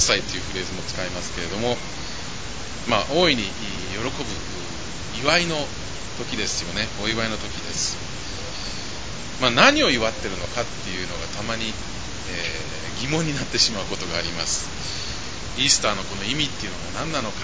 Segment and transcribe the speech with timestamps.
[0.00, 1.76] 祭というフレーズも使いますけれども、
[2.88, 4.10] まあ、大いに喜ぶ
[5.20, 5.56] 祝いの
[6.18, 6.88] 時ですよね。
[7.02, 7.96] お祝いの時です、
[9.40, 14.68] まあ、何を祝ってるのかっていうのがたまに、えー、疑問になってしまうことがあります。
[15.58, 17.38] イースターのこの意味っていうのが何なのか。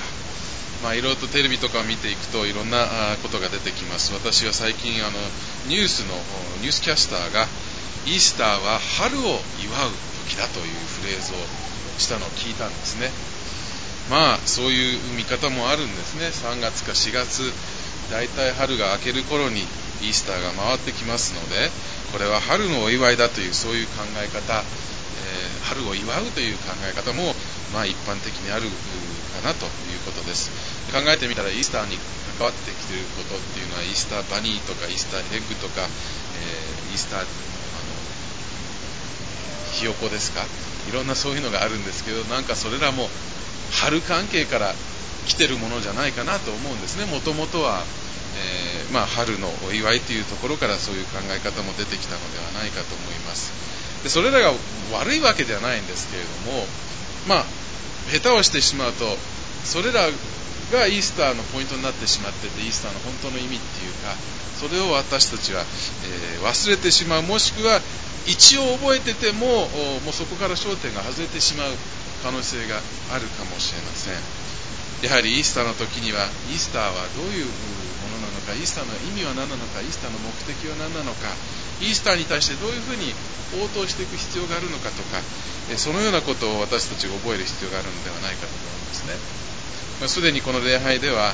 [0.83, 2.85] まあ、いろいろとテレビとかを見ていくといろんな
[3.23, 4.13] ことが出てきます。
[4.13, 5.19] 私は最近あの
[5.67, 6.15] ニュースの
[6.61, 7.49] ニュースキャスターが
[8.05, 9.91] イースターは春を祝う
[10.29, 10.75] 時だという
[11.05, 11.37] フレーズを
[12.01, 13.13] したのを聞いたんですね。
[14.09, 16.33] まあそういう見方もあるんですね。
[16.33, 17.53] 3月か4月
[18.11, 19.61] だいい春が明ける頃に
[20.01, 21.73] イースターが回ってきますので
[22.13, 24.65] これは春のお祝いだというそういう考え方、えー、
[25.65, 27.33] 春を祝うという考え方も、
[27.73, 28.69] まあ、一般的にある
[29.41, 30.53] かなということです。
[30.93, 31.97] 考えてみたらイースターに
[32.37, 37.25] 関わってきていることっていうのはイースターバニーとかイースターエッグとか、えー、イースターあ
[39.75, 40.47] ひよこですか。
[40.89, 43.09] いろんなそういうのがあるんですけどなんかそれらも
[43.73, 44.75] 春関係から
[45.27, 47.07] 来てるものじゃないかなと思うんですね。
[47.07, 47.83] もともとは、
[48.37, 53.53] えー、まあ、春のお祝いというところからそういう考え方も出てきたのではないかと思います。
[54.05, 54.53] でそれらが
[54.93, 56.67] 悪いわけではないんですけれども
[57.27, 57.45] まあ
[58.13, 59.17] 下手をしてしまうと
[59.65, 60.09] それら
[60.73, 64.15] がイースターのポイントになってしまっててイースターの本当の意味っていうか
[64.61, 67.23] それを私たちは、えー、忘れてしまう。
[67.23, 67.81] もしくは
[68.27, 69.69] 一応覚えてても
[70.05, 71.73] もうそこから焦点が外れてしまう
[72.23, 72.81] 可能性が
[73.13, 74.15] あるかもしれません。
[75.03, 77.47] やはりイースターの時にはイースターはどういう
[78.15, 81.35] のなのかイースターの意味は何なのかイースターの目的は何なのか
[81.83, 83.13] イースターに対してどういうふうに
[83.63, 85.21] 応答していく必要があるのかとか
[85.77, 90.09] そのようなことを私たちが覚える必要があるのではないかと思うんですね。
[90.09, 91.33] すで、にこの礼拝では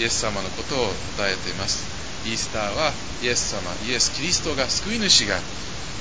[0.00, 0.78] イエス様のことを
[1.18, 1.86] 称えています。
[2.26, 2.92] イースターは
[3.22, 5.38] イエス様イエス・キリストが救い主が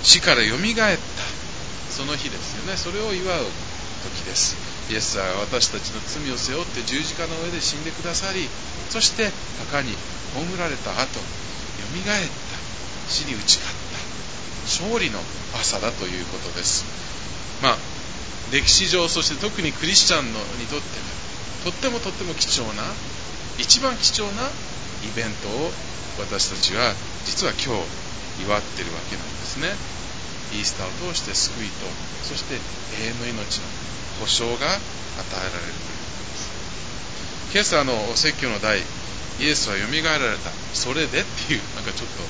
[0.02, 1.04] 死からよみがえった
[1.94, 2.78] その日ですよね。
[2.78, 3.46] それを祝う
[3.98, 4.56] 時です。
[4.90, 8.48] イエスは私たちの罪を背負って十字架の上で死んでくださり
[8.90, 9.92] そして墓に
[10.34, 11.26] 葬られた後よ
[11.94, 15.20] みがえった死に打ち勝った勝利の
[15.54, 16.86] 朝だということです。
[17.62, 17.78] まあ
[18.52, 21.28] 歴史上そして特にクリスチャンのにとっては
[21.64, 22.84] とってもとっても貴重な
[23.58, 24.44] 一番貴重な
[25.04, 25.72] イベントを
[26.20, 26.94] 私たちは
[27.26, 30.07] 実は今日祝ってるわけなんですね。
[30.54, 31.86] イースターを通して救いと
[32.24, 32.56] そして
[33.04, 33.68] 永遠の命の
[34.20, 36.22] 保証が与えられるというこ
[37.54, 37.80] とです。
[37.80, 38.80] 今朝の説教の題
[39.40, 40.50] イエスはよみがえられた。
[40.74, 42.24] それでっていうなんかちょっと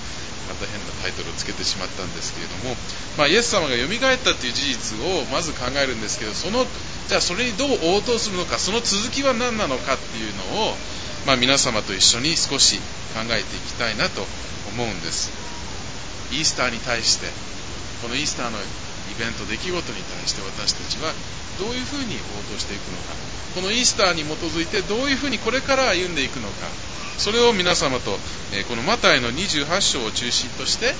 [0.47, 2.75] また変なタイトルをつけてしまったんですけれども、
[3.17, 6.65] まあ、イエス様がよみがえったという事実をまず考えるんですけどその
[7.07, 10.75] じゃあそれにどう応答するのかその続きは何なのかっていうのを、
[11.25, 12.79] まあ、皆様と一緒に少し
[13.15, 14.23] 考えていきたいなと
[14.71, 15.31] 思うんです。
[16.31, 17.27] イースターに対して
[18.01, 18.61] このイースターのイ
[19.17, 21.13] ベント出来事に対して私たちは
[21.59, 23.13] どういうふうに応答していくのか
[23.55, 26.69] このイースターに基づいてどういうふうにこれから歩んでいくのか
[27.17, 28.17] それを皆様と、
[28.53, 30.93] えこのマタイの28章を中心として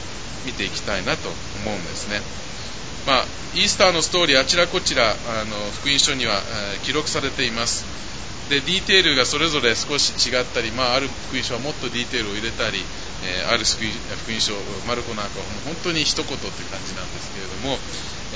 [0.45, 1.29] 見ていきたいなと
[1.63, 2.21] 思うんですね。
[3.05, 5.13] まあ、イースターのストーリーあちらこちらあ
[5.45, 6.41] の福音書には、
[6.75, 7.85] え記録されています。
[8.49, 12.83] でディテールがそれぞれ少し違ったり、まあ、ある福音書はもっとディテールを入れたり、
[13.27, 14.55] えー、ある福音書
[14.87, 16.39] マルコなんかは本当に一言という
[16.71, 17.77] 感じなんですけれども、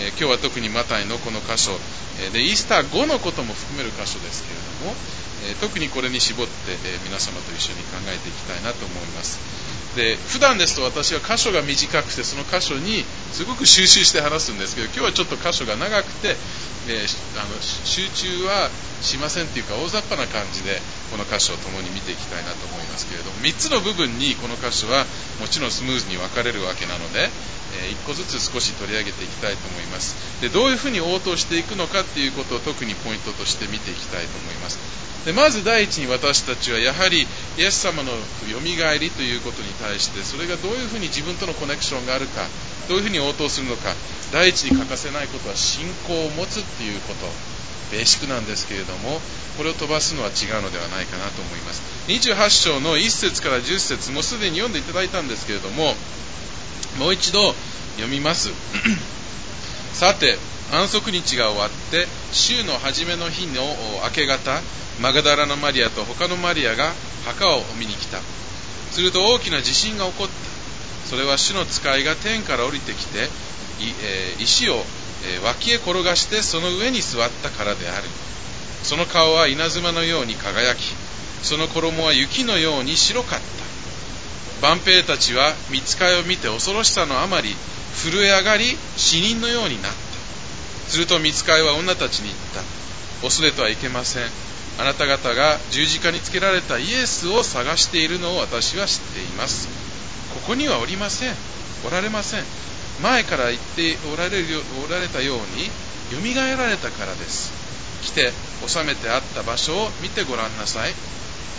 [0.03, 1.71] えー、今日は特にマタイのこの箇所、
[2.19, 4.95] えー、でイースター後のことも含める箇所ですけれども、
[5.41, 6.51] え特にこれに絞って、
[6.85, 9.70] え皆様と一緒に考えていきたいなと思います。
[9.95, 16.35] で普段ですと私は箇所が短くてその箇所にすごく収集して話すんですけど今日はちょっと箇所が長くて、
[16.87, 17.05] え
[17.35, 18.69] あの集中は
[19.01, 20.79] しませんというか大雑把な感じで
[21.11, 25.05] この箇所を共に見ていきたいなと思いますけれども3つの部分にこの箇所は
[25.39, 27.29] もちろんスムーズに分かれるわけなので、
[27.83, 30.15] え1個ずつ少し取り上げていきたいと思います。
[30.41, 34.79] でどういうふうに応答していくのかっていうことを特にポイントとして見ていきたいと思います。
[35.25, 37.27] でまず第一に私たちはやはり
[37.57, 38.17] イエス様のよ
[38.63, 42.47] みがえりということに対してそれがどういうふうに自分とのコネクションがあるか
[42.89, 43.93] どういうふうに応答するのか
[44.31, 47.29] 第一に欠かせないことは信仰を持つっていうこと
[47.91, 49.21] ベーシックなんですけれども
[49.57, 51.81] これを飛ばすのは違うのではないかなと思います。
[52.07, 55.93] 28章の1節から10節もすでに読んでいただいたんですけれども
[56.97, 57.53] もう一度
[57.95, 58.49] 読みます。
[59.93, 60.37] さて
[60.71, 63.61] 安息日が終わって週の初めの日の
[64.03, 64.61] 明け方
[65.01, 66.93] マガダラのマリアと他のマリアが
[67.25, 68.19] 墓を見に来た。
[68.91, 70.33] すると大きな地震が起こった。
[71.09, 73.29] それは主の使いが天から降りてきて、
[74.39, 74.83] 石を、
[75.43, 78.03] 脇へ転がしてその上に座ったからである。
[78.83, 80.95] その顔は稲妻のように輝き
[81.43, 83.45] その衣は雪のように白かった。
[84.61, 87.55] 万兵たちは見つかいを見て恐ろしさのあまり
[87.95, 90.91] 震え上がり死人のようになった。
[90.91, 92.61] すると見つかいは女たちに言った。
[93.23, 94.23] 恐れてはいけません。
[94.79, 99.67] あなた方が十字架につけられたイエスを探しているのを私は知っています。
[100.33, 101.35] ここにはおりません。
[101.85, 102.43] おられません。
[103.01, 104.45] 前から言っておられる
[104.85, 107.51] おられたようによみがえられたからです。
[108.03, 108.31] 来て
[108.67, 110.91] 収めてあった場所を見てごらんなさい。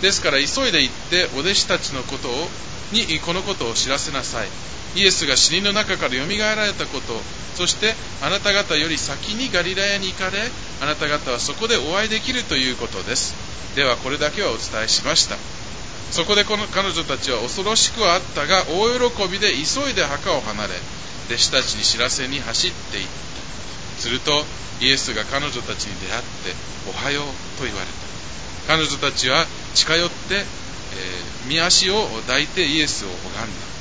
[0.03, 2.49] ですから急いで行ってお弟子たちのことを
[2.91, 4.47] にこのことを知らせなさい。
[4.95, 7.19] イエスが死人の中からよみがえられたこと
[7.55, 10.37] そしてあなた方より先にガリラヤに行かれ
[10.81, 13.33] あなた方はそこでお会いできるということです。
[13.75, 15.37] ではこれだけはお伝えしました。
[16.11, 20.73] そこでこの彼女たちは恐ろしくはあったが大喜びで急いで墓を離れ
[21.29, 24.01] 弟子たちに知らせに走っていった。
[24.01, 24.45] すると
[24.81, 26.55] イエスが彼女たちに出会って
[26.91, 27.25] 「おはよう」
[27.57, 28.22] と言われた。
[28.67, 33.73] 彼女たちは近寄って、えー、見足を抱いてイエスを拝んだ。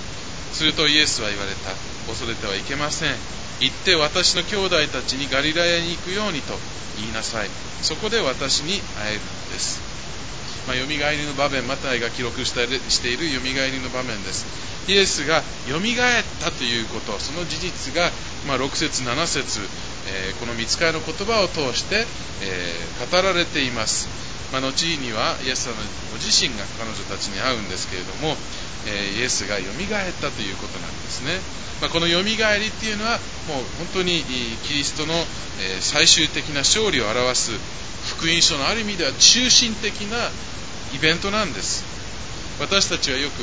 [0.53, 1.71] するとイエスは言われた。
[2.09, 3.15] 恐れてはいけません。
[3.61, 6.55] 行って私の兄弟たちにガリラヤに行くようにと
[6.99, 7.49] 言いなさい。
[7.83, 9.81] そこで私に会えるのです。
[10.67, 14.47] まあ、よみがえりの場面マタイが記録しているよみがえりの場面です。
[14.89, 18.11] イエスがよみがえったということその事実が、
[18.47, 19.61] まあ、6節7節、
[20.13, 22.05] えー、この見つかりの言葉を通して、
[22.43, 24.09] えー、語られています、
[24.53, 25.75] まあ、後にはイエス様
[26.13, 28.37] ご自身が彼女たちに会うんですけれども、
[28.87, 31.41] えー、イエスがよみがえったということなんですね、
[31.81, 33.19] まあ、このよみがえりっていうのは
[33.49, 34.23] もう本当に
[34.69, 37.53] キリストの、え最終的な勝利を表す
[38.17, 40.17] 福音書のある意味では中心的な
[40.95, 41.85] イベントなんです。
[42.61, 43.43] 私たちはよく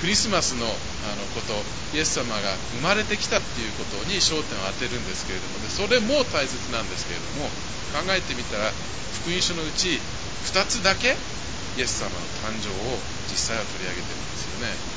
[0.00, 1.52] クリスマスのあのこと
[1.96, 7.46] イエス様が生まれてきたっていうことに焦点を当てるんですけれどもでそれも大切なんですけれども
[7.94, 8.72] 考えてみたら
[9.22, 10.00] 福音書のうち
[10.50, 11.14] 2つだけ
[11.78, 12.98] イエス様の誕生を
[13.30, 14.94] 実際は取り上げてるんですよね。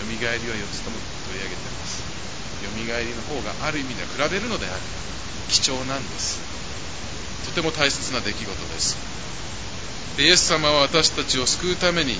[0.00, 0.96] よみがえりは4つとも
[1.28, 2.04] 取り上げてます。
[2.64, 4.80] よみがえりの方がある意味では比べるのであれば
[5.48, 6.40] 貴重なんです。
[7.44, 8.96] とても大切な出来事です。
[10.16, 12.16] でイエス様は私たちを救うために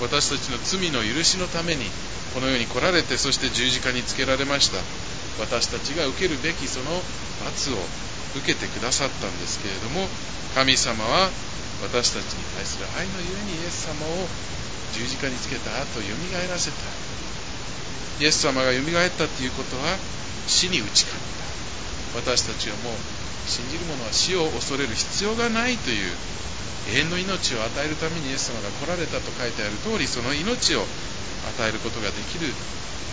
[0.00, 1.84] 私たちの罪の許しのために
[2.34, 4.78] この世に来られてそして十字架につけられました。
[5.38, 6.90] 私たちが受けるべきその
[7.44, 7.76] 罰を
[8.38, 10.06] 受けてくださったんですけれども
[10.54, 11.30] 神様は
[11.82, 14.28] 私たちに対する愛のゆえにイエス様を
[14.94, 16.78] 十字架につけた後よみがえらせた。
[18.22, 19.98] イエス様がよみがえったということは
[20.46, 21.22] 死に打ち勝っ
[22.14, 22.18] た。
[22.18, 22.94] 私たちはもう
[23.46, 26.14] 信じる者は死を恐れる必要がないという
[26.92, 32.52] 永遠の命を与えるためにイエス様が来られたと書いてある通りその命を与えることができる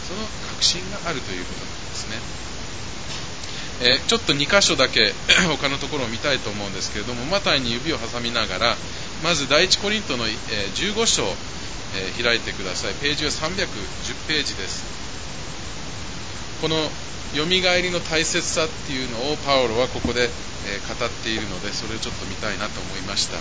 [0.07, 5.13] その確信があるということなんですね、えー、ちょっと2箇所だけ
[5.47, 8.75] 他のところを見たいと思うんですけれどもマタイに指を挟みながら
[9.23, 11.23] まず第一コリントの15章、
[11.93, 12.93] え、開いてください。
[12.95, 13.67] ページは310
[14.27, 14.83] ページです。
[16.61, 16.77] この
[17.35, 20.29] よみがえりの大切さっていうのをパウロはここで
[20.67, 23.37] え語っているのでそれをちょっと見たいなと思いました。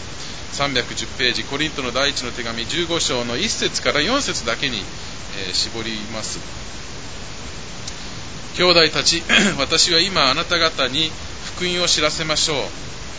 [0.53, 4.83] 310ページコリントの第一の手紙15章の1節から4節だけに、
[5.49, 6.41] え絞ります。
[8.57, 9.23] 兄弟たち
[9.59, 11.11] 私は今あなた方に
[11.55, 12.57] 福音を知らせましょう。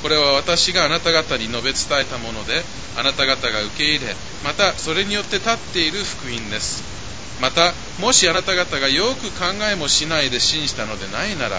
[0.02, 2.64] これは私があなた方に述べ伝えたもので
[2.98, 7.11] あなた方が受け入れまたそれによって立っている福音です。
[7.42, 11.58] またもしあなた方がよく考えもしないで信じたのでないなら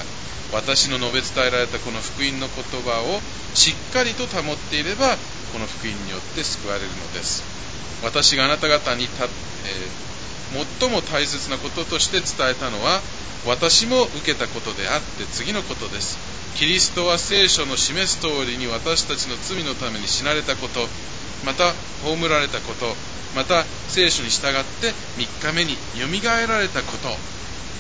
[0.53, 3.19] 私の述べ伝えられたこの福音の言葉を
[3.55, 5.17] しっかりと保っていれば
[5.53, 7.43] この福音によって救われるのです。
[8.03, 9.31] 私があなた方にた、えー、
[10.81, 13.01] 最も大切なこととして伝えたのは
[13.47, 16.19] 私も受けたことであって次のことです。
[16.57, 20.87] キリストは聖書の示す通りに私たちの罪のために死なれたこと
[21.45, 21.73] また
[22.05, 22.95] 葬られたこと
[23.35, 27.09] また聖書に従って3日目によみがえられたこと。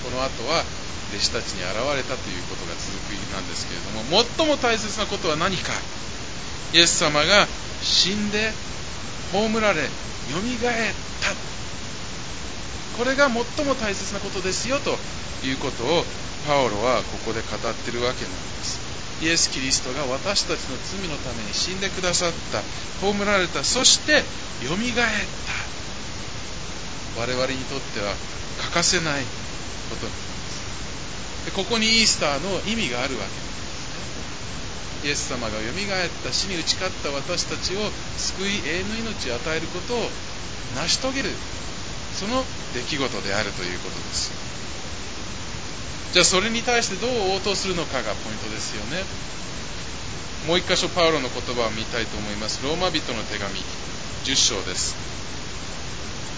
[0.02, 0.64] この後は
[1.12, 5.72] 弟子たちに現れたということが続くなんですけれども最も大切なことは何か。
[6.72, 7.46] イエス様が
[7.82, 8.52] 死んで
[9.30, 9.88] 葬られよ
[10.42, 11.30] みがえった。
[12.96, 14.90] これが最も大切なことですよと
[15.46, 16.04] いうことを
[16.46, 18.80] パオロはここで語ってるわけなんです。
[19.22, 22.58] イエス・キリストが私たちの罪のために死んでくださった
[23.00, 24.12] 葬られたそして
[24.66, 25.72] よみがえった。
[27.20, 28.14] 我々にとっては
[28.58, 29.24] 欠かせない
[29.90, 30.06] こと
[31.44, 37.80] でここにイースターの意味があるわけですイエス様がよみがえった死に打ち勝った私たちを
[38.16, 39.98] 救い永遠の命を与えることを
[40.76, 41.30] 成し遂げる。
[42.22, 44.30] その出来事であるということです。
[46.12, 49.02] じゃあそれに対してどう応答するのかがポイントですよね。
[50.46, 52.62] もう一箇所パウロの言葉を見たいと思います。
[52.62, 53.58] ローマ人の手紙
[54.22, 54.94] 10章です。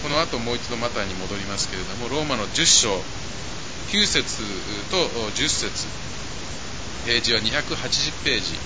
[0.01, 2.89] この後もう一度マタに戻りますけれどもローマの10章
[3.91, 4.41] 9節
[4.89, 5.85] と10節。
[7.05, 8.57] ページは280ページ。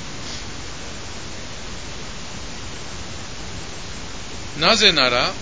[4.61, 5.33] なぜなら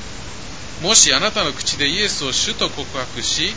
[0.82, 3.54] もしあなたの口でイエスを主と告白し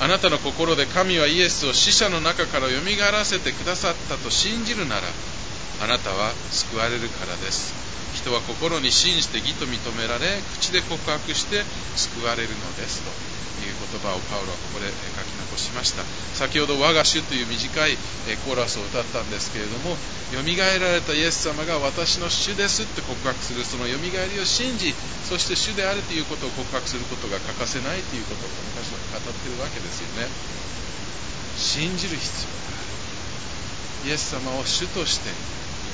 [0.00, 5.02] あなたの心で神はイエスを死者の中からよみがえらせてくださったと信じるなら
[5.82, 7.84] あなたは救われるからです。
[8.14, 11.62] 人は心に信じて義と認められ口で告白して
[11.96, 13.10] 救われるのですと
[13.66, 14.86] いう言葉をパウロはここで
[15.24, 16.02] き残しました
[16.36, 17.96] 先ほど我が主という短い
[18.44, 19.96] コーラスを歌ったんですけれども
[20.36, 24.92] よみがえられたイエス様が私の主ですって告白するそのよみがえりを信じ
[25.24, 30.28] そして主であるということを告白することが欠かせないということをこの箇所は語っているわけですよね。
[31.56, 32.82] 信じる必要があ
[34.04, 34.10] る。
[34.10, 35.30] イエス様を主として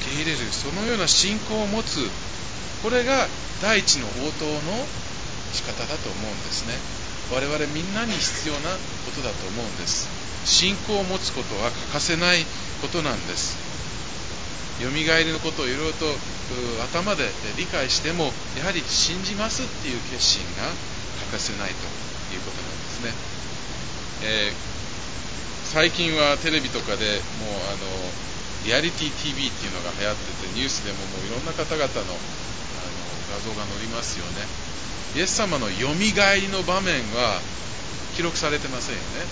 [0.01, 2.11] 受け入れるそのような信仰を持つ
[2.83, 3.29] これが
[3.63, 4.89] 第一の応答の
[5.53, 6.75] 仕方だと思うんですね。
[7.29, 8.71] 我々みんなに必要な
[9.05, 10.09] ことだと思うんです。
[10.45, 12.45] 信仰を持つことは欠かせない
[12.81, 13.57] ことなんです。
[14.83, 16.07] よみがえりのことをいろいろと
[16.83, 20.65] 頭で理解してもやはり信じますっていう決心が
[21.31, 21.87] 欠かせないと
[22.35, 23.13] いうことなんですね、
[24.25, 24.55] えー、
[25.69, 27.87] 最近はテレビとかでもうあの
[28.65, 34.45] リアリティ TV っていうのが流行っててニュースでももういろんな方々のあの画像が載りますよね。
[35.17, 37.41] イエス様のよみがえりの場面は
[38.15, 39.27] 記録されてませんよね。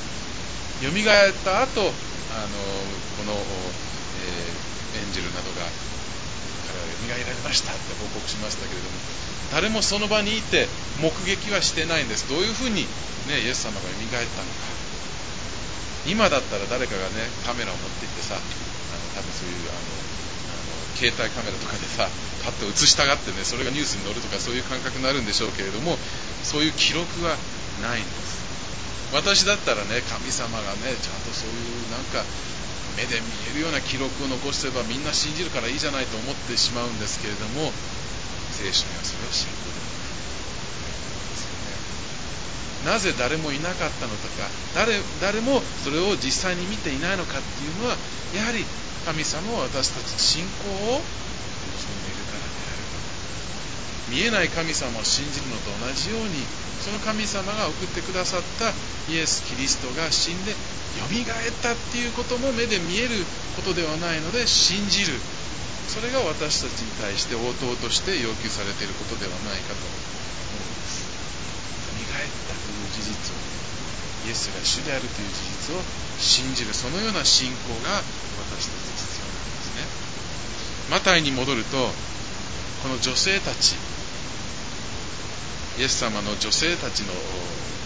[0.87, 2.48] よみがえった後、あの
[3.18, 5.66] この、えー、エンジェルなどが
[6.68, 8.90] 彼はよみがえられましたって報告しましたけれども
[9.52, 10.68] 誰もその場にいて
[11.00, 12.28] 目撃はしてないんです。
[12.28, 12.87] どういうふうに、
[13.26, 14.78] ね、イエス様がよみがえったのか。
[16.07, 18.45] 今だったら誰かがねカメラを持って行ってさあの
[19.17, 20.09] 多分そういうあの
[20.95, 22.09] 携帯カメラとかでさ
[22.45, 25.99] パッと映したがってねそれがニュースに載るとかそういう感覚になるんでしょうけれども
[26.43, 27.37] そういう記録は
[27.83, 28.38] ないんです。
[29.12, 32.25] 私だったらね神様がねちゃんとそういうなんか
[32.97, 37.73] 目で見えるような記録を残してればみんな信じるからいいじゃないと思ってしまうんですけれども
[38.52, 39.88] 聖書にはそれは信仰では
[42.88, 47.92] なぜ誰もいなかったのとか誰誰もそれを実際に見ていないのかっていうのは
[48.33, 48.64] やはり
[49.04, 51.04] 神様は私たち信仰を
[51.76, 52.88] 信じるからである。
[54.09, 56.49] 見えない神様を信じるのと同じように
[56.80, 58.73] その神様が送ってくださった
[59.12, 60.57] イエス・キリストが死んでよ
[61.11, 65.21] みがえったっていうことも目で見えることではないので信じる。
[65.88, 69.87] それが私たちに対して応答として要求されていることではないかと
[70.57, 71.07] 思うんです。
[72.18, 73.38] よみがえったという事実を
[74.26, 75.78] イエスが主であるという事実を
[76.18, 76.75] 信じる。
[76.75, 77.54] そのような信仰
[77.87, 78.02] が
[78.50, 79.87] 私たち必要なんですね。
[80.90, 81.94] マタイに戻ると
[82.82, 83.76] この女性たち
[85.78, 87.14] イエス様の女性たちの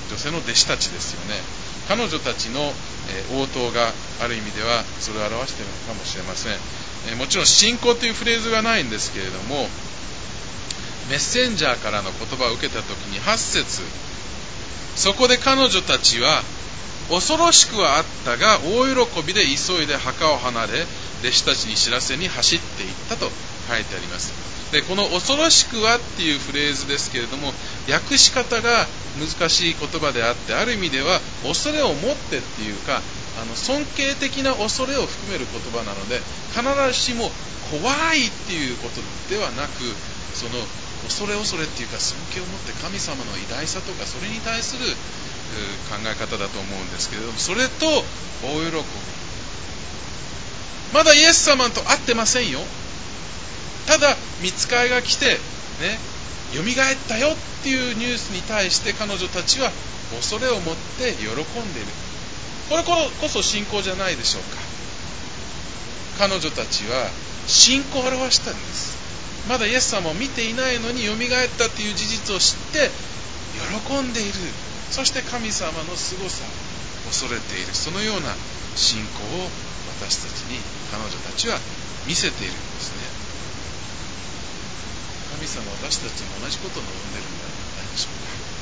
[0.08, 1.36] 女性の弟子たちですよね。
[1.88, 2.72] 彼女たちの
[3.36, 7.18] 応答がある意味ではそれを表しているのかもしれません。
[7.18, 9.68] もちろん信仰というフレーズがないんですけれども
[11.12, 13.84] メッセンジャーからの言葉を受けた時に8節
[14.96, 16.40] そこで彼女たちは
[17.12, 20.72] 恐ろしくはあったが大喜びで急いで墓を離れ
[21.20, 23.28] 弟子たちに知らせに走っていったと
[23.68, 24.32] 書いてあります。
[24.72, 27.52] でこの恐ろしくはっていうフレーズですけれども
[27.92, 28.86] 訳し方が
[29.20, 33.02] 難しい言葉であってある意味では恐れを持ってっていうか
[33.36, 36.24] あの尊敬的な恐れを含める言葉なので
[36.56, 37.28] 必ずしも
[37.68, 39.84] 怖いっていうことではなく
[40.32, 40.56] その
[41.04, 44.86] 恐れ恐れっていうか尊敬を持って神様の偉大さとかそれに対する
[45.90, 47.86] 考え方だと思うんですけれどもそれと
[48.42, 48.82] 大喜び。
[50.94, 52.60] まだイエス様と会ってませんよ。
[53.86, 55.98] ただ見つかいが来てね
[56.54, 56.64] 蘇っ
[57.08, 59.70] たよっていうニュースに対して彼女たちは
[60.14, 61.88] 恐れを持って喜んでいる。
[62.68, 64.56] これこそ信仰じゃないでしょうか。
[66.18, 67.10] 彼女たちは
[67.46, 69.01] 信仰を表したんです。
[69.48, 72.90] まだイエス様を見ていないのによみがえったという事実を知って
[73.86, 74.32] 喜んでいる。
[74.90, 76.44] そして神様の凄さ
[77.04, 77.74] を恐れている。
[77.74, 78.36] そのような
[78.74, 79.50] 信仰を
[79.88, 81.58] 私たちに彼女たちは
[82.06, 83.02] 見せているんですね。
[85.32, 88.20] 神様私たちに同じことを望んでいるんではないでしょう。
[88.20, 88.52] か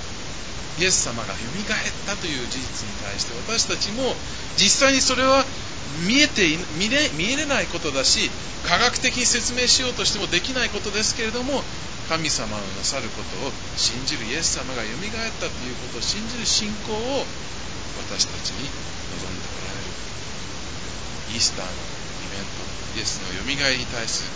[0.78, 4.16] イエス様がよみがえったという事実に対して私たちも
[4.56, 5.44] 実際にそれは
[6.06, 6.46] 見えて
[6.78, 8.30] 見れ見えれないことだし
[8.66, 11.62] 科学的に説明しようとしてもできないことですけれども
[12.08, 17.22] 神様のなさることを信じるイエス様がよみがえったということを信じる信仰を
[18.02, 19.94] 私たちに望んでおられる。
[21.30, 24.30] イースターのイベントイエスのよみがえりに対する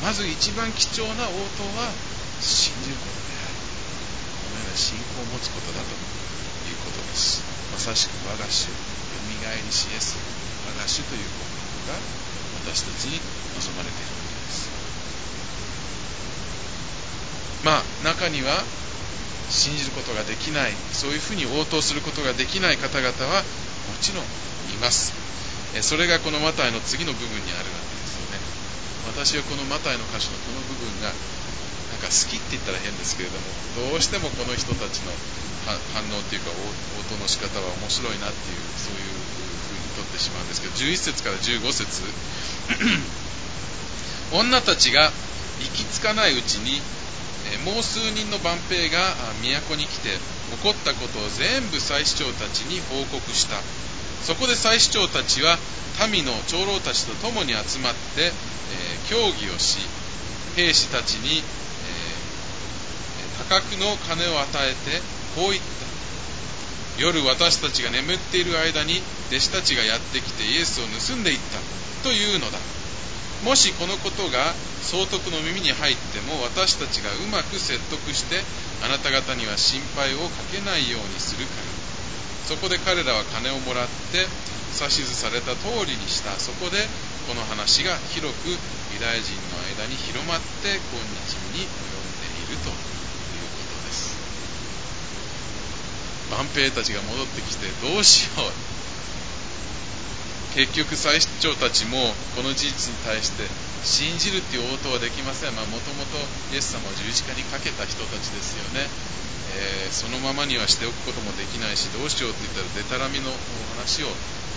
[0.00, 1.92] まず一番貴重な応答は
[2.40, 3.54] 信じることである。
[4.40, 7.44] このような信仰を持つことだということです。
[7.72, 8.74] まさしく我が主よ
[9.28, 10.16] みがえりしイエス
[10.64, 12.00] 我が主という告白が
[12.64, 13.20] 私たちに
[13.60, 14.72] 望まれていることです。
[17.64, 18.64] まあ中には
[19.52, 25.12] 信じることができないそういうふうに応答することができない方々はもちろんいます。
[25.82, 28.40] それがこのマタイの次の部分にあるわけですよね。
[29.12, 31.12] 私はこのマタイの箇所のこの部分が
[31.94, 33.46] なんか好きって言ったら変ですけれども
[33.94, 35.14] どうしてもこの人たちの
[35.94, 36.58] 反応っていうか応
[37.06, 39.14] 答の仕方は面白いなっていうそういうふ
[39.70, 42.02] うにとってしまうんですけど11節から15節。
[44.34, 45.12] 女たちが
[45.62, 46.82] 行き着かないうちに
[47.62, 50.18] もう数人の万兵が都に来て起
[50.64, 53.62] こったことを全部祭司長たちに報告した。
[54.24, 55.56] そこで祭司長たちは
[56.10, 58.32] 民の長老たちと共に集まって、えー、
[59.08, 59.78] 協議をし
[60.56, 61.42] 兵士たちに、
[63.44, 65.00] えー、多額の金を与えて
[65.34, 65.84] こう言った。
[66.96, 71.58] 夜私たちが眠っている間に弟子たちがやってきてイエスを盗んでいった。
[72.06, 72.58] というのだ。
[73.42, 78.40] もしこのことが総督の耳に入っても私たちがうまく説得して
[78.84, 81.74] あなた方には心配をかけないようにするから。
[82.44, 84.28] そこで彼らは金をもらって
[84.76, 86.38] 指図された通りにした。
[86.38, 86.76] そこで
[87.26, 92.23] この話が広くユダヤ人の間に広まって今日に及んで
[92.54, 92.70] いると
[96.30, 98.73] 万兵たちが戻ってきてどうしよう。
[100.54, 101.98] 結局最長たちも
[102.38, 103.42] この事実に対して
[103.82, 105.52] 信じるっていう応答はできません。
[105.52, 106.16] もともと
[106.54, 108.86] イエス様を十字架にかけた人たちですよね、
[109.58, 113.34] えー、そのままにはしておくこともできないしどうしようって言ったらでたらみの
[113.74, 114.08] 話を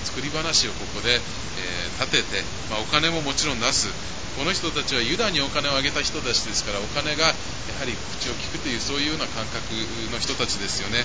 [0.05, 3.89] 作り話をここで、えー、立てて、まあ、お金ももちろん出す。
[4.37, 9.73] この人たちはユダにお金をあげた人たちですからお金がやはり口を聞くというそういうような感覚
[10.13, 11.01] の人たちですよね。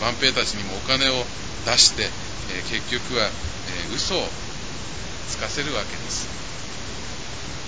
[0.00, 1.26] 万兵たちにもお金を
[1.66, 2.06] 出して、
[2.54, 4.28] えー、結局は、ー、嘘を
[5.26, 6.28] つかせるわけです。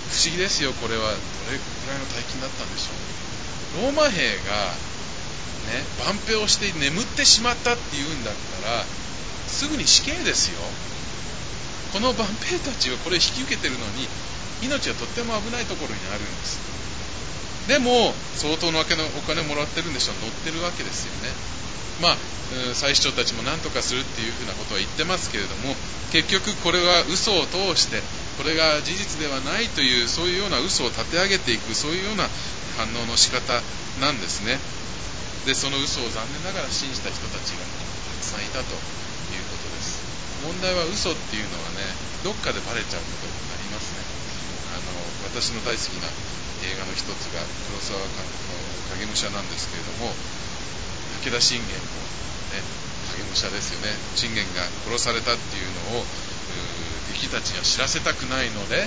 [0.09, 1.13] 不思議ですよこれは。
[1.13, 3.83] どれくらいの大金だったんでしょう。
[3.85, 4.73] ローマ兵が
[5.67, 8.85] ね万兵をして眠ってしまったっていうんだったら
[9.47, 10.61] すぐに死刑ですよ。
[11.93, 14.09] この万兵たちはこれ引き受けてるのに
[14.63, 16.61] 命はとっても危ないところにあるんです。
[17.69, 21.29] でも相当のお金をもらってるんでしょう乗ってるわけですよね。
[22.01, 22.17] まあ、
[22.73, 25.75] 最首長たちも何とかするっていうふうなことは言ってますけれども
[26.15, 28.01] 結局これは嘘を通して
[28.41, 32.31] これが事実ではないというそういうような嘘を立て上げていくそういうような
[32.79, 33.61] 反応の仕方
[34.01, 34.57] なんですね。
[35.45, 40.01] でその嘘を残念ながら信じた人たちがたくさんいたということです。
[40.47, 41.83] 問題は嘘っていうのはね
[42.23, 44.07] どっかでバレちゃうことになりますね。
[44.71, 44.95] あの
[45.35, 45.98] 私の大好き
[46.65, 48.59] 映画の一つが黒沢監督の
[48.99, 50.11] 影武者なんですけれども
[51.23, 52.09] 武田信玄も、
[52.55, 52.63] ね、
[53.15, 53.91] 影武者ですよね。
[54.15, 56.05] 信玄が殺されたっていうのを
[57.13, 58.87] 敵たちには知らせたくないので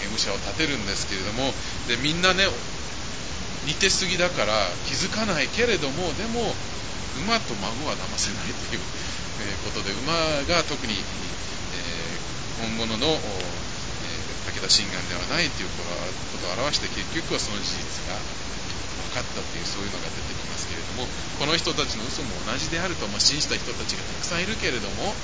[0.00, 1.52] 影武者を立てるんですけれども
[1.88, 2.44] でみんなね
[3.66, 4.52] 似てすぎだから
[4.86, 6.54] 気づかないけれどもでも
[7.26, 8.80] 馬と孫は騙せないという
[9.64, 10.12] ことで馬
[10.48, 13.06] が特に、えー、本物の、
[14.50, 18.18] 武田信玄ではないということを表して結局はその事実が
[19.14, 21.06] 分かったっていうそういうのが出てきますけれども
[21.38, 25.14] この人たちの嘘も同じであると、まあ、信じた人たちがたくさんいるけれども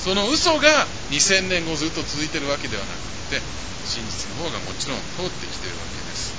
[0.00, 3.42] その嘘が2000年後ずっと続いてるわけではなくて
[3.84, 6.32] 真実の方がもちろん通ってきてるわけです。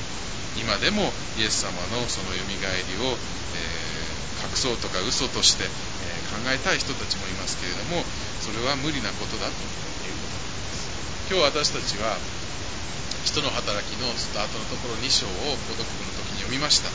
[0.60, 8.04] 今でもイエス様のそのよみがえりを、えー、隠そうとか嘘として、えー、考えたい人たちもいますけれども
[8.44, 10.91] それは無理なことだということなんです。
[11.32, 12.20] 今日私たちは
[13.24, 15.88] 人の働きのスタートのところ2章を孤独の
[16.28, 16.92] 時に読みました。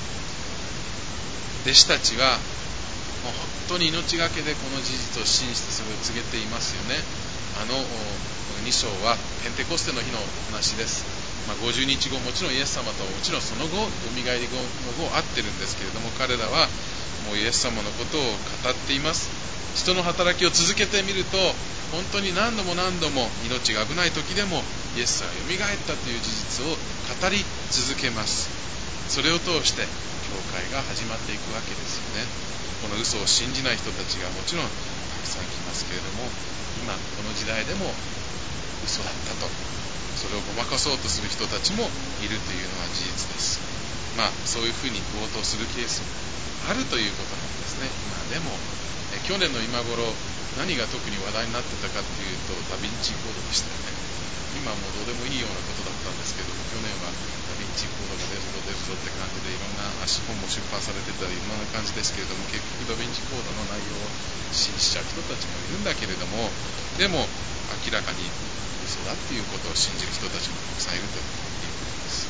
[1.64, 2.36] 弟子たちは
[3.24, 3.32] もう
[3.72, 7.00] 本当に命がけでこの事実を信じてそれを告げていますよね。
[7.56, 7.80] あの
[8.60, 10.20] 2章はペンテコステの日の
[10.52, 16.68] 話です、まあ、50日後もちろんイエス様ともちろんその後よみがえり後の後会ってるんですけれども彼らは
[17.24, 19.30] もうイエス様のことを語っています。
[19.74, 21.36] 人の働きを続けてみると
[21.90, 24.64] 本当に何度も何度も命が危ない時でも
[24.96, 28.75] イエスはよみがえったという事実を語り続けます。
[29.08, 29.82] それを通して
[30.26, 32.26] 教会が始まっていくわけですよね。
[32.82, 36.28] この嘘を信じない人たちがもちろんたくさん来ますけれども
[36.82, 37.94] 今この時代でも
[38.84, 39.48] 嘘だったと。
[40.16, 41.84] それをごまかそうとする人たちも
[42.24, 43.60] いるというのは事実です。
[44.16, 46.08] まあそういうふうに強盗するケースも
[46.72, 47.88] あるということなんですね。
[48.08, 48.50] 今でも
[49.12, 50.02] え去年の今頃
[50.56, 53.92] 何が特に話題になってたかっていうとダヴィンチコードでしたよね。
[54.56, 57.12] 今もどうでもいいようなことだったんですけども去年は
[57.56, 64.12] ダヴィンチコードが出るぞ出るぞって感じでいろんな足本も出版されてたりいろんな感じですけれども結局ダヴィンチコードの内容を
[64.52, 66.52] 信じちゃう人たちもいるんだけれども
[67.00, 67.24] でも
[67.80, 68.28] 明らかに
[68.84, 72.28] 嘘だっていうことを信じる人たちもたくさんいるということです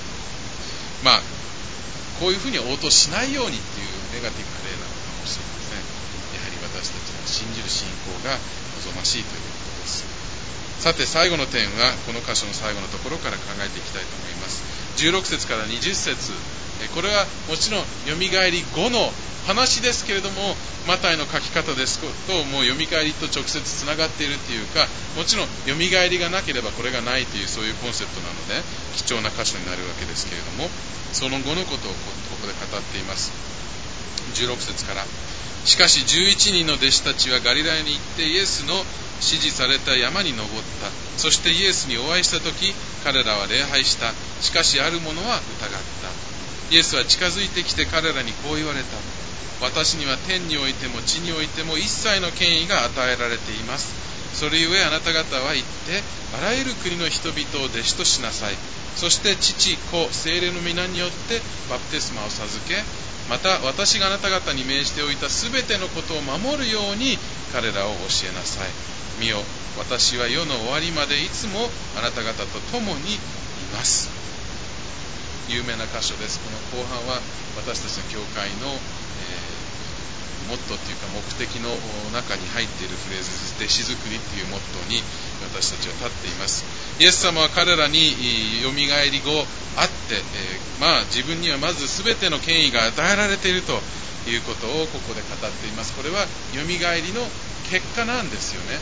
[1.02, 1.22] まあ
[2.22, 5.82] こういうふうに応答しないようにっていうネガティブな例なのかもしれません
[6.38, 8.38] やはり私たちの信じる信仰が
[8.86, 10.26] 望ましいということです。
[10.78, 14.75] さて最後の点はこの箇所の最後のところから考えていきたいと思います。
[14.96, 16.32] 16節から20節。
[16.94, 19.12] これはもちろんよみがえり後の
[19.46, 20.56] 話ですけれども
[20.86, 22.00] マタイの書き方です。
[22.26, 28.62] ともうよみがえりと直接つながっているというかもちろんよみがえりがなければこれがないというそういうコンセプトなので
[28.96, 30.68] 貴重な箇所になるわけですけれども
[31.12, 33.32] その後のことをここで語っています。
[34.34, 35.04] 16節から。
[35.64, 38.74] しかし11人の弟子たちはガリラヤに行ってイエスの
[39.18, 40.90] 指示された山に登った。
[41.18, 44.12] そしてイエスにお会いした時彼らは礼拝した。
[44.40, 45.70] しかしある者は疑っ
[46.02, 46.74] た。
[46.74, 48.86] イエスは近づいてきて彼らにこう言われた。
[49.60, 54.15] 私には天においても地においても一切の権威が与えられています。
[54.34, 56.02] それゆえあなた方は行って
[56.38, 58.54] あらゆる国の人々を弟子としなさい。
[58.96, 62.80] そして父子精霊の皆によってバプテスマを授け
[63.28, 67.18] また私があなた方に命じておいたすべてのことを守るように
[67.52, 68.68] 彼らを教えなさい。
[69.20, 69.38] 見よ
[69.78, 73.18] 私は世の終わりまでいつもあなた方と共にい
[73.72, 74.08] ます。
[75.48, 76.40] 有名な箇所です。
[76.40, 77.20] この後半は
[77.56, 79.45] 私たちの教会の、えー、
[80.46, 81.70] モットーというか目的の
[82.14, 85.02] 中に入っているフレーズ弟子作りというモットーに
[85.52, 86.64] 私たちは立っています。
[86.98, 89.30] イエス様は彼らによみがえり後
[89.76, 93.80] あって、えー、まあ自分にはまず全ての権威が与えられていると
[94.30, 95.94] いうことをここで語っています。
[95.94, 97.22] これはよみがえりの
[97.70, 98.78] 結果なんですよね。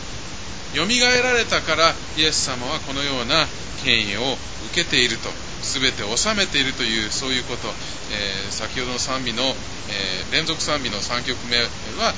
[0.74, 3.46] よみがえられたからイエス様はこのような
[3.86, 4.34] 権威を
[4.74, 5.30] 受けていると
[5.62, 7.70] 全てを収めているというそういうこと、
[8.10, 11.56] えー、先ほどの賛美の、えー、連続賛美の3曲目
[11.96, 12.12] は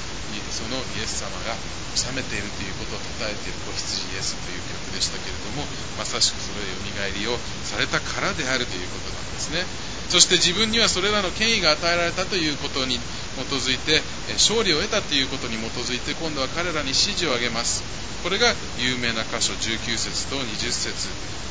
[0.51, 1.55] そのイエス様が
[1.97, 5.65] 治めているということを称えている子羊イエスという曲でしたけれども
[5.97, 9.65] まさしくそれをよみがえりをされたからであるということなんですね。
[10.09, 13.01] そして自分にはそれらの権威が与えられたということに
[13.37, 14.01] 基づいて
[14.33, 17.85] 勝利を得たということに基づいて今度は彼らに指示を挙げます。
[18.23, 21.09] これが有名な箇所19節と20節。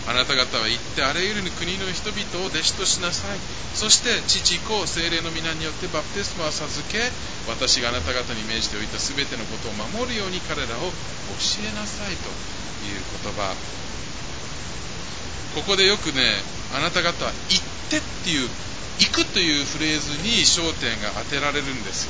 [0.08, 3.39] あなた方は行ってあらゆる国の人々を弟子としなさい。
[3.74, 7.00] そして父子精霊の皆によってバプテスマを授け
[7.50, 12.30] 私があなた方に命じておいた全てのことを守るように彼らを教えなさいと
[12.86, 13.56] いう言葉。
[15.56, 16.43] ここでよくね
[16.76, 18.50] あなた方は行ってっていう
[18.99, 22.08] 行くというフレーズに焦点が当てられるんです。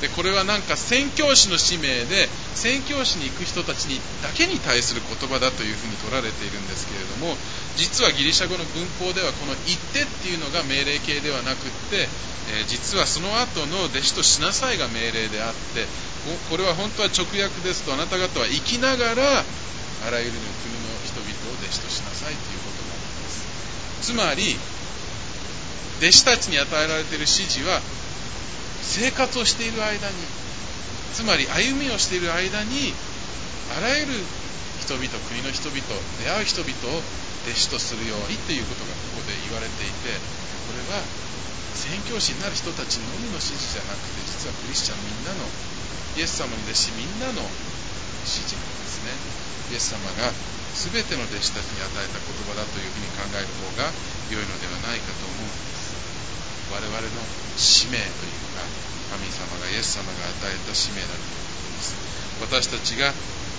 [0.00, 7.34] でこれはなんか宣教師の使命で宣教師に行く人たちにだけに対する言葉だというふうに取られているんですけれども
[7.74, 12.08] 実はギリシャ語の文法ではこの「行って」っていうのが命令形ではなくって、
[12.54, 15.86] えー、実はその後の弟子としなさいが命令であって
[16.50, 19.42] これは本当は直訳ですとあなた方は生きながら
[20.06, 20.30] あらゆる
[20.62, 23.42] 国の人々を弟子としなさいということなんです。
[24.02, 24.56] つまり
[26.00, 27.80] 弟子たちに与えられている指示は
[28.82, 30.14] 生活をしている間に
[31.12, 32.94] つまり歩みをしている間に
[33.76, 34.12] あらゆる
[34.78, 35.82] 人々国の人々
[36.18, 37.02] 出会う人々を
[37.42, 40.20] 弟子とするようにということがここで言われていて
[40.66, 41.02] これは
[41.74, 45.50] 宣教師になる人たちのみの指示じゃなくて実はクリスチャンみんなの
[46.16, 47.42] イエス様に弟子みんなの
[48.22, 49.47] 指示なんですね。
[49.70, 50.32] イエス様が
[50.78, 53.90] 全ての弟子たちに与えた言葉だというふうに考える方が
[54.32, 55.44] 良いのではないかと思う。
[55.44, 55.92] んです
[56.72, 57.00] 我々の
[57.56, 58.62] 使命というか
[59.10, 61.96] 神様がイエス様が与えた使命だということです。
[62.40, 63.12] 私たちが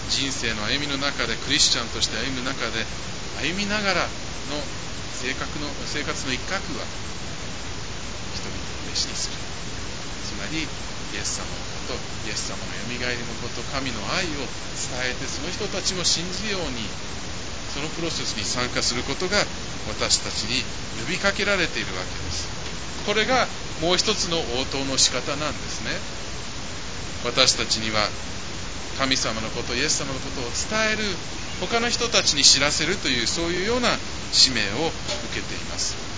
[0.10, 2.86] 人生の歩みの中でクリスチャンとして歩む中で
[3.42, 4.02] 歩みながら
[4.50, 4.62] の
[5.20, 6.86] 性格の生活の一角は
[8.34, 9.30] 人々を弟子にす。
[9.30, 9.36] る
[10.26, 14.46] つまりイエス様のことイエス様のよみがえりのこと神の愛を
[14.94, 16.86] 伝えてその人たちも信じるように
[17.74, 19.38] そのプロセスに参加することが
[19.90, 20.62] 私たちに
[21.02, 22.46] 呼びかけられているわけです。
[23.06, 23.48] これが
[23.82, 25.98] もう一つの応答の仕方なんですね。
[27.26, 28.06] 私たちには
[28.98, 31.04] 神様のことイエス様のことを伝える
[31.62, 33.90] 他の人たちに知らせるというそういうような
[34.32, 34.92] 使命を
[35.30, 36.09] 受けています。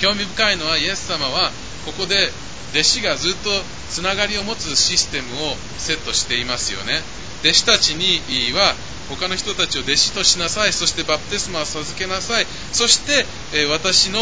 [0.00, 1.50] 興味深いのはイエス様は
[1.84, 2.30] ここで
[2.72, 3.50] 弟子がずっと
[3.90, 7.00] つながりを持つシステムをセットしていますよね。
[7.42, 8.20] 弟子たちに
[8.52, 8.74] は
[9.08, 10.72] 他の人たちを弟子としなさい。
[10.72, 12.46] そしてバプテスマを授けなさい。
[12.72, 13.24] そして、
[13.70, 14.18] 私の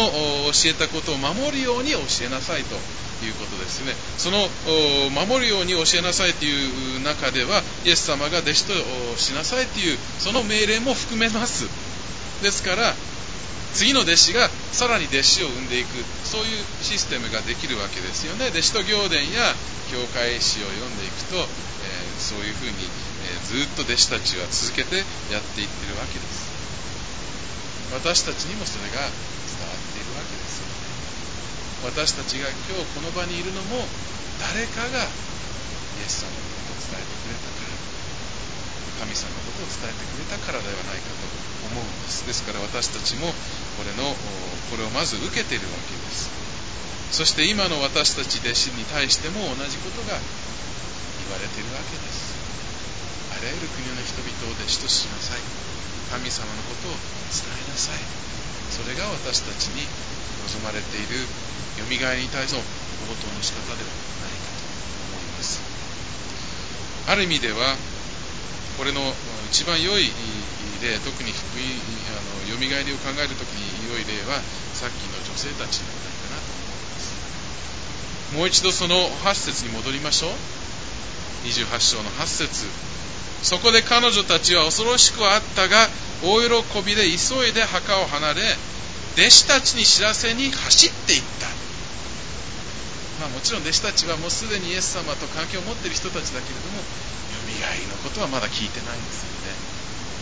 [0.53, 2.75] 教えたことを守るように教えなさいと
[3.25, 3.95] いうことですね。
[4.17, 4.47] その
[5.09, 8.73] 守るように教えなさいという中ではイエス様が弟子と
[9.17, 11.65] しなさいというその命令も含めます。
[12.43, 12.93] ですから
[13.75, 15.87] 次の弟子がさらに弟子を生んでいく。
[16.23, 18.47] そういうシステムができるわけですよね。
[18.49, 19.53] 弟子と行伝や
[19.91, 21.45] 教会史を読んでいくと、えー、
[22.19, 22.71] そういうふうに
[23.25, 24.97] えずっと弟子たちは続けて
[25.31, 26.53] やっていってるわけです。
[27.93, 30.61] 私たちにもそれが伝わっているわけです。
[31.83, 33.85] 私たちが今日この場にいるのも
[34.39, 37.95] 誰かがイエス様のことを伝えてくれたから。
[38.95, 41.23] 神様のことを伝えてくれたからではないかと
[41.71, 42.27] 思うんです。
[42.27, 43.31] ですから私たちも
[43.79, 44.11] これの
[44.67, 46.27] これをまず受けているわけです。
[47.15, 52.35] そして今の私たち弟子に対しても同じことが言われているわけです。
[53.31, 55.39] あらゆる国の人々を弟子としなさい。
[56.11, 56.91] 神様のことを
[57.31, 57.99] 伝えなさい。
[58.75, 59.87] それが私たちに
[60.51, 61.23] 望まれている。
[61.79, 62.63] よみがえりに対する応
[63.19, 63.91] 答の仕方では
[64.23, 64.63] ないかと
[65.11, 65.59] 思います。
[67.07, 67.75] ある意味では
[68.77, 69.01] これの
[69.49, 70.11] 一番良い
[70.81, 74.39] 例特に福音あのよみがえりを考えるときに良い例は
[74.73, 78.35] さっきの女性たちではないかなと思います。
[78.35, 80.31] もう一度その8節に戻りましょう。
[81.47, 82.65] 28章の8節。
[83.43, 85.87] そこで彼女たちは恐ろしくはあったが
[86.23, 88.41] 大喜びで急いで墓を離れ
[89.13, 91.47] 弟子たちに知らせに走っていった。
[93.25, 99.49] まあ、もちろん弟子たちはもうすでにイエス様と関係を持っている人たちだけれどもよみがえりのことはまだ聞いてないんですよね。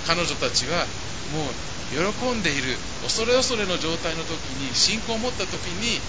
[0.07, 0.87] 彼女たちは
[1.35, 1.55] もう
[1.91, 5.99] 喜んでいる恐れ恐れの状態の時に信仰を持った時に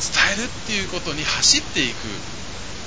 [0.00, 2.08] 伝えるっていうことに走っていく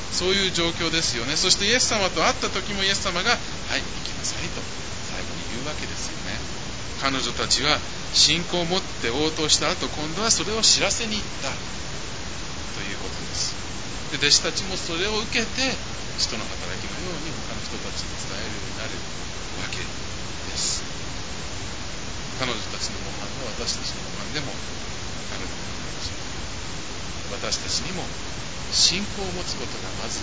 [0.10, 1.38] そういう状況ですよね。
[1.38, 3.30] そしてイエス様と会った時もイエス様が
[3.70, 4.62] 「はい行きなさい」と
[5.14, 6.42] 最後に言うわけですよね。
[7.02, 7.78] 彼女たちは
[8.14, 11.87] 信仰を持って応答した後今度はそれを知らせに行った。
[14.12, 15.62] で弟子たちもそれを受けて
[16.18, 18.96] 使徒の働きのように他の人たちに伝えるようになる
[19.60, 19.80] わけ
[20.50, 20.84] です。
[22.40, 24.54] 彼女たちの模範が私たちの模範でも
[25.34, 28.06] あるのかもしれない私たちにも
[28.70, 30.22] 信仰を持つことがまず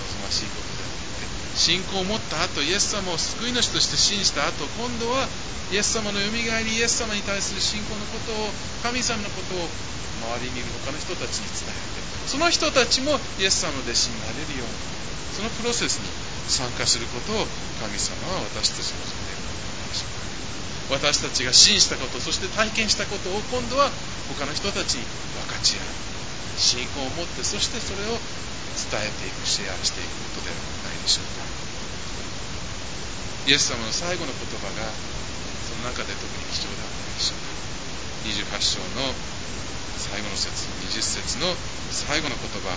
[0.00, 5.28] 望ましいことであって信仰を持った後イエス様を救い主として信じた後今度は
[5.70, 9.68] イエス様のよみがえりイエス様に対する信仰のことを神様のことを
[10.22, 14.92] 周りにいる他の人たちに伝えてその人たちもイエス様の弟子になれるように
[15.34, 16.06] そのプロセスに
[16.46, 17.46] 参加することを
[17.80, 20.22] 神様は私たちの望んでいるのではないしょうか
[21.00, 23.88] 私たちが信じたことそして体験したことを今度は
[24.28, 26.12] 他の人たちに分かち合う。
[26.56, 28.20] 信仰を持ってそしてそれを
[28.76, 31.48] 伝えていくシェアしていくことではないでしょうか。
[33.46, 34.92] イエス様の最後の言葉が
[35.64, 37.48] その中で特に貴重ではないでしょうか。
[38.28, 39.16] 28章の
[40.02, 40.50] 最後の節
[40.90, 41.54] 20節の
[41.90, 42.74] 最後の言葉。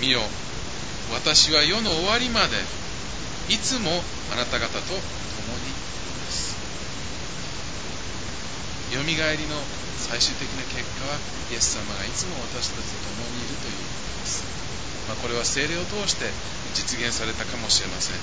[0.00, 0.20] 見よ
[1.12, 2.56] 私は世の終わりまで
[3.48, 5.04] いつもあなた方と共に
[5.68, 5.76] い
[6.24, 6.56] ます。
[8.96, 9.54] よみがえりの
[10.08, 11.18] 最終的な結果は
[11.52, 13.84] イエス様がいつも私たちと共にいるというこ
[14.16, 14.44] とです、
[15.08, 16.30] まあ、これは精霊を通して
[16.74, 18.16] 実現されたかもしれません。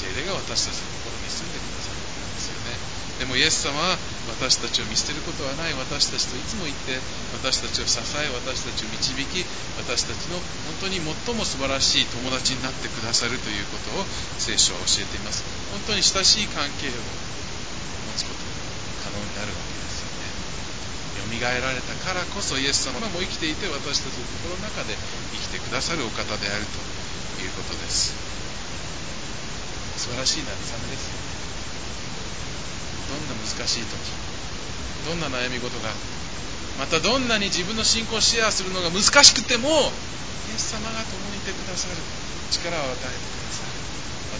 [0.00, 1.79] 精霊が私たちの心に住んでくる。
[3.20, 4.00] でもイエス様は
[4.32, 5.76] 私たちを見捨てることはない。
[5.76, 6.96] 私たちといつもいて
[7.36, 9.44] 私たちを支え私たちを導き
[9.76, 10.40] 私たちの
[10.80, 14.08] 本当に最も素晴らしい友達になってくださるということを
[14.40, 15.44] 聖書は教えています。
[15.68, 18.56] 本当に親しい関係を持つことが
[19.04, 20.32] 可能になるわけですよね。
[21.20, 24.96] よみがえられたからこそイエス様も生きていて私たちの心の中で
[25.36, 26.64] 生きてくださるお方である
[27.36, 28.16] ということです。
[30.00, 31.49] 素晴らしい慰めですよね。
[33.10, 33.98] どんな難しい時
[35.04, 35.90] どんな悩み事が
[36.78, 41.94] またどんなに自分の信仰をシェアするのが難しくてもイエス様が共にいてくださる。
[42.50, 43.70] 力を与えてくださる。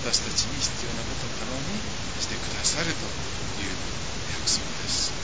[0.02, 1.78] 私たちに必要なことを可能に
[2.18, 3.06] してくださると
[3.62, 3.76] いう
[4.35, 5.14] 約束です。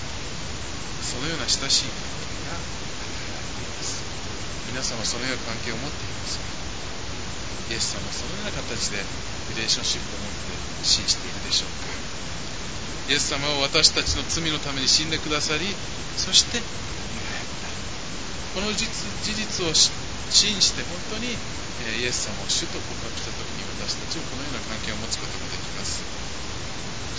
[1.03, 4.05] そのような親しい関係が与えられています。
[4.71, 6.39] 皆様そのような関係を持っています。
[6.39, 6.47] か
[7.71, 9.03] イエス様はそのような形で
[9.51, 12.46] リレーションシップを持って信じているでしょうか。
[13.09, 15.67] イエス様は私たちの罪のために死んでくださり
[16.17, 16.59] そして
[18.55, 21.31] この事実を信じて本当に
[22.01, 26.03] イエス様を主と告白した時に私たちはこのような関係を持つことができます。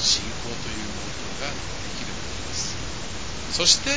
[0.01, 1.53] 信仰という応答が
[1.85, 2.73] できるわけです。
[3.53, 3.93] そして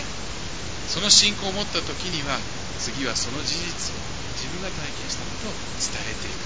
[0.87, 2.37] その信仰を持った時には
[2.79, 3.99] 次はその事実を
[4.37, 6.45] 自分が体験したことを伝えていく。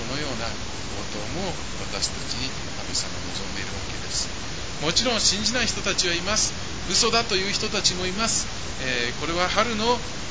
[0.00, 0.48] このような
[0.96, 1.52] 応答も
[1.84, 2.48] 私たちに
[2.80, 4.49] 神様望んでいるわけです。
[4.82, 6.52] もちろん信じない人たちはいます。
[6.90, 8.48] 嘘だという人たちもいます、
[8.82, 9.84] えー、これは春の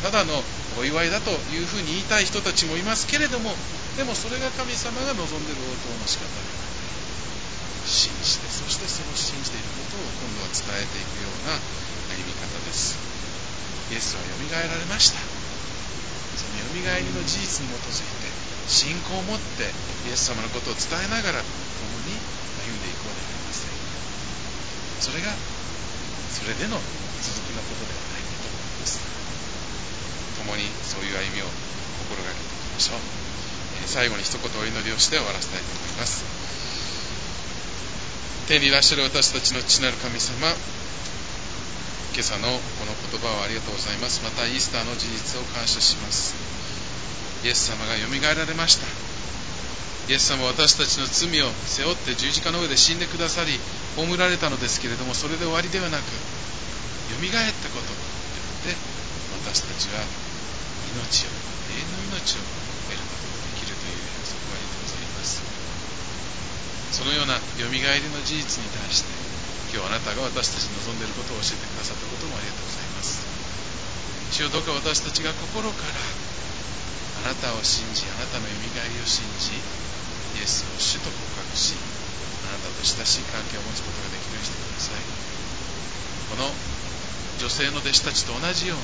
[0.03, 0.35] ただの
[0.79, 3.07] お祝いだというふうに言いたい人たちもいます。
[3.07, 3.55] けれども
[3.95, 6.89] でもそれが神様が望んでいる応答の仕方ではない
[7.88, 11.55] 信じてそしてその信じていることを今度は伝えていくような
[12.13, 12.99] 歩み方です。
[13.91, 15.19] イエスはよみがえられました。
[16.38, 18.29] そのよみがえりの事実に基づいて
[18.67, 19.73] 信仰を持って
[20.09, 22.13] イエス様のことを伝えながら共に
[22.62, 23.78] 歩んでいこうではありません。
[24.99, 28.99] それがそれでの続きのことではないかと思います。
[30.43, 31.47] 共にそういう歩みを
[32.07, 32.99] 心がけていきましょう、
[33.83, 36.23] え最後に一言お祈りをして終わらせたいと思います。
[38.47, 40.49] 天にいらっしゃる私たちの父なる神様
[42.13, 44.23] 今朝のこの言葉をありがとうございます。
[44.23, 46.35] またイースターの事実を感謝します。
[47.45, 48.88] イエス様がよみがえられました。
[50.10, 53.54] イエス様は私たちの罪を背負って十字架の上で死んでくださり
[53.93, 58.74] 葬られたのですけれどもそれで終わりではなくよみがえったことによって
[59.45, 60.02] 私たちは
[60.98, 61.38] 命を
[61.69, 62.50] 永遠の命を
[62.89, 65.45] 得ることができるという約束がありがとうございます。
[66.89, 69.13] そのようなよみがえりの事実に対して
[69.78, 73.22] 今日あなたが私たちに望んでいることを教えてくださったこともありがとうございます。
[74.34, 75.93] 主よどうか私たちが心から
[77.30, 79.38] あなたを信じあなたのよみがえりを信じ
[80.39, 81.75] イエスを主と告白し
[82.47, 85.04] あなたと親しい関係を持つことができるようにしてください。
[86.32, 86.47] この
[87.39, 88.84] 女性の弟子たちと同じように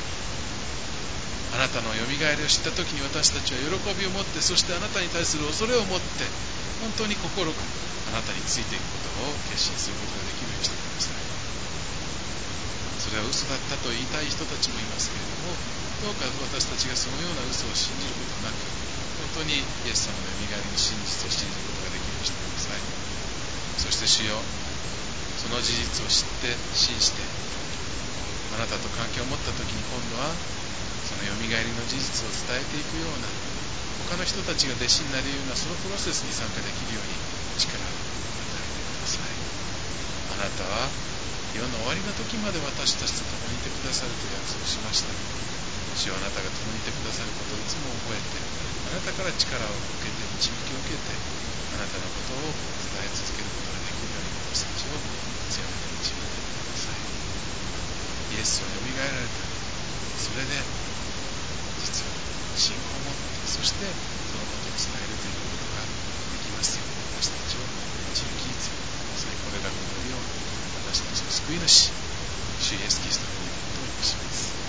[1.56, 6.28] あなたのよみがえりを知った時に私たちは喜びを持ってそしてあなたに対する恐れを持って
[6.84, 11.15] 本当に心からあなたについていくことを決心することができるようにしてください。
[13.16, 15.56] れは嘘だったと言いたい人たちもいますけれども
[16.04, 18.60] どうか私たちがそのような嘘を信じることなく
[19.24, 22.84] 本当にイエス様のよみがえりの真実を信じることができるようにしてください
[23.80, 24.44] そして主よ
[25.40, 27.24] その事実を知って信じて
[28.52, 30.36] あなたと関係を持った時に今度は
[31.08, 33.32] そのよみがえりの事実を伝えていくような
[34.12, 37.16] 他の人たちが弟子になるようなそのプロセスに参加できるように
[37.56, 39.56] 力を与えてください。
[40.36, 41.15] あなたは
[41.56, 45.16] 世の終わりの時まで私たちと共にいてくださると約束しました。
[45.96, 48.44] 主はあなたが共にいてくださることをいつも覚えて
[48.92, 51.16] あなたから力を受けて導きを受けて
[51.72, 52.52] あなたのことを
[52.92, 55.00] 伝え続けることができるように私たちを
[55.48, 57.00] 強めて導いてください。
[58.36, 59.40] イエスはよみがえられた。
[60.20, 60.52] それで
[61.80, 62.12] 実は
[62.60, 63.88] 信仰を持ってそして
[64.28, 65.88] そのことを伝えるということが
[66.36, 67.64] できますように私たちを
[68.12, 69.40] 導き続けてください。
[69.48, 70.20] これらの祈りを
[71.28, 71.92] as Guinness,
[72.60, 74.65] she has kissed the moon twice.